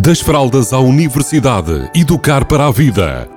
[0.00, 3.28] Das fraldas à universidade, educar para a vida.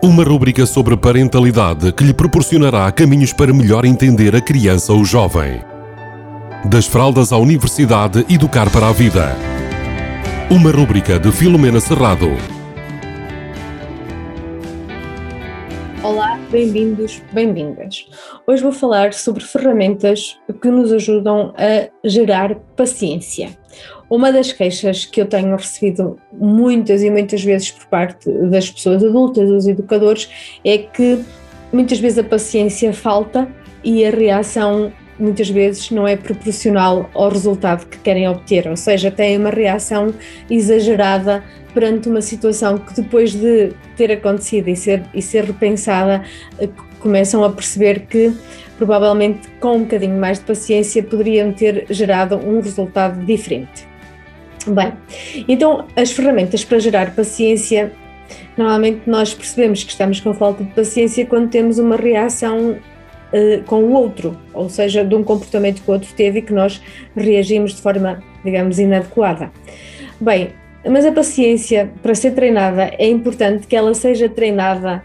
[0.00, 5.60] Uma rúbrica sobre parentalidade que lhe proporcionará caminhos para melhor entender a criança ou jovem.
[6.64, 9.34] Das fraldas à universidade, educar para a vida.
[10.48, 12.28] Uma rúbrica de Filomena Serrado.
[16.04, 18.06] Olá, bem-vindos, bem-vindas.
[18.46, 23.58] Hoje vou falar sobre ferramentas que nos ajudam a gerar paciência.
[24.10, 29.04] Uma das queixas que eu tenho recebido muitas e muitas vezes por parte das pessoas
[29.04, 30.30] adultas, dos educadores,
[30.64, 31.22] é que
[31.70, 33.46] muitas vezes a paciência falta
[33.84, 39.10] e a reação muitas vezes não é proporcional ao resultado que querem obter, ou seja,
[39.10, 40.14] têm uma reação
[40.48, 41.42] exagerada
[41.74, 46.22] perante uma situação que depois de ter acontecido e ser, e ser repensada,
[46.58, 46.68] eh,
[47.00, 48.32] começam a perceber que
[48.76, 53.87] provavelmente com um bocadinho mais de paciência poderiam ter gerado um resultado diferente.
[54.68, 54.92] Bem,
[55.48, 57.92] então as ferramentas para gerar paciência,
[58.56, 63.82] normalmente nós percebemos que estamos com falta de paciência quando temos uma reação uh, com
[63.84, 66.82] o outro, ou seja, de um comportamento que o outro teve e que nós
[67.16, 69.50] reagimos de forma, digamos, inadequada.
[70.20, 70.50] Bem,
[70.86, 75.02] mas a paciência, para ser treinada, é importante que ela seja treinada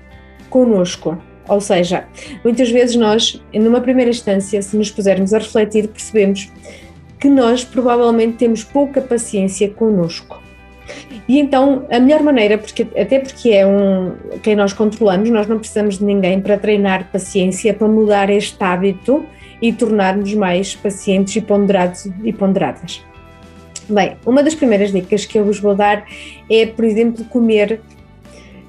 [0.50, 1.17] conosco.
[1.48, 2.05] Ou seja,
[2.44, 6.50] muitas vezes nós, numa primeira instância, se nos pusermos a refletir, percebemos
[7.23, 10.43] que nós provavelmente temos pouca paciência connosco.
[11.25, 15.57] E então a melhor maneira, porque, até porque é um quem nós controlamos, nós não
[15.57, 19.25] precisamos de ninguém para treinar paciência, para mudar este hábito
[19.61, 23.02] e tornarmos mais pacientes e ponderados e ponderadas.
[23.87, 26.05] Bem, uma das primeiras dicas que eu vos vou dar
[26.49, 27.80] é, por exemplo, comer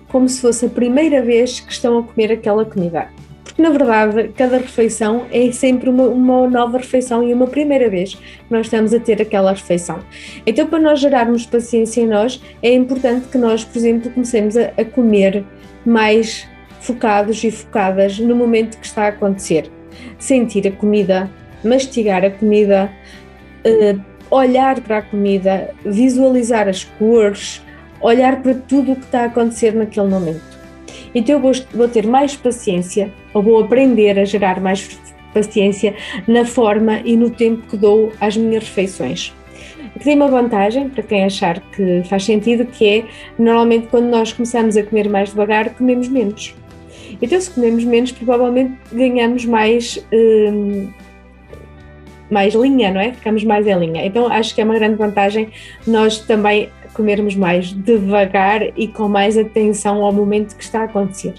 [0.06, 3.08] como se fosse a primeira vez que estão a comer aquela comida
[3.54, 8.14] porque na verdade cada refeição é sempre uma, uma nova refeição e uma primeira vez
[8.14, 10.00] que nós estamos a ter aquela refeição.
[10.44, 14.72] Então, para nós gerarmos paciência em nós, é importante que nós, por exemplo, comecemos a,
[14.76, 15.44] a comer
[15.86, 16.48] mais
[16.80, 19.70] focados e focadas no momento que está a acontecer.
[20.18, 21.30] Sentir a comida,
[21.62, 22.90] mastigar a comida,
[23.64, 24.00] uh,
[24.30, 27.62] olhar para a comida, visualizar as cores,
[28.00, 30.53] olhar para tudo o que está a acontecer naquele momento.
[31.14, 34.98] Então eu vou, vou ter mais paciência, ou vou aprender a gerar mais
[35.32, 35.94] paciência
[36.26, 39.34] na forma e no tempo que dou às minhas refeições.
[40.02, 43.04] Tem uma vantagem para quem achar que faz sentido, que é
[43.38, 46.54] normalmente quando nós começamos a comer mais devagar, comemos menos.
[47.22, 50.88] Então, se comemos menos, provavelmente ganhamos mais, hum,
[52.30, 53.12] mais linha, não é?
[53.12, 54.04] Ficamos mais em linha.
[54.04, 55.48] Então, acho que é uma grande vantagem
[55.86, 61.34] nós também comermos mais devagar e com mais atenção ao momento que está a acontecer.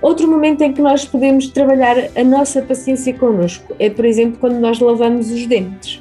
[0.00, 4.58] Outro momento em que nós podemos trabalhar a nossa paciência connosco é, por exemplo, quando
[4.60, 6.00] nós lavamos os dentes.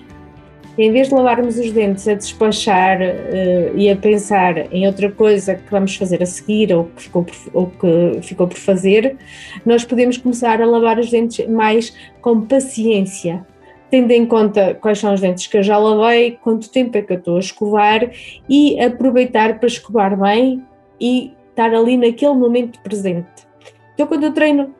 [0.78, 5.56] Em vez de lavarmos os dentes a despachar uh, e a pensar em outra coisa
[5.56, 9.18] que vamos fazer a seguir ou que, ficou por, ou que ficou por fazer,
[9.66, 11.92] nós podemos começar a lavar os dentes mais
[12.22, 13.44] com paciência,
[13.90, 17.14] tendo em conta quais são os dentes que eu já lavei, quanto tempo é que
[17.14, 18.10] eu estou a escovar
[18.50, 20.64] e aproveitar para escovar bem
[21.00, 23.48] e estar ali naquele momento presente.
[23.94, 24.76] Então, quando eu treino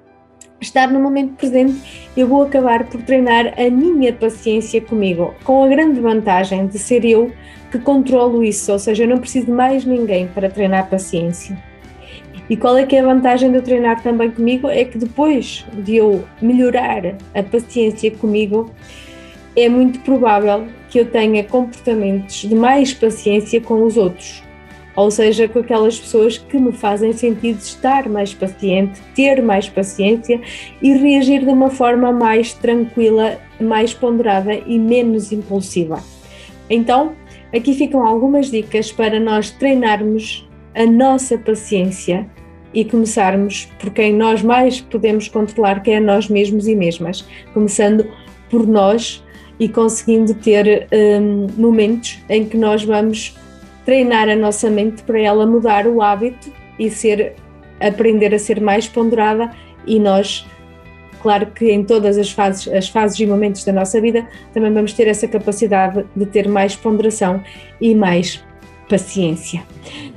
[0.60, 5.68] estar no momento presente, eu vou acabar por treinar a minha paciência comigo, com a
[5.68, 7.32] grande vantagem de ser eu
[7.72, 11.58] que controlo isso, ou seja, eu não preciso de mais ninguém para treinar paciência.
[12.50, 14.70] E qual é que é a vantagem de eu treinar também comigo?
[14.70, 18.72] É que depois de eu melhorar a paciência comigo,
[19.56, 24.44] é muito provável que eu tenha comportamentos de mais paciência com os outros.
[24.96, 30.42] Ou seja, com aquelas pessoas que me fazem sentido estar mais paciente, ter mais paciência
[30.82, 36.02] e reagir de uma forma mais tranquila, mais ponderada e menos impulsiva.
[36.70, 37.14] Então,
[37.54, 40.47] aqui ficam algumas dicas para nós treinarmos
[40.78, 42.28] a nossa paciência
[42.74, 48.08] e começarmos por quem nós mais podemos controlar, que é nós mesmos e mesmas, começando
[48.50, 49.24] por nós
[49.60, 53.36] e conseguindo ter um, momentos em que nós vamos
[53.84, 57.34] treinar a nossa mente para ela mudar o hábito e ser
[57.80, 59.52] aprender a ser mais ponderada
[59.86, 60.46] e nós
[61.22, 64.94] claro que em todas as fases, as fases e momentos da nossa vida também vamos
[64.94, 67.42] ter essa capacidade de ter mais ponderação
[67.82, 68.44] e mais
[68.88, 69.64] paciência.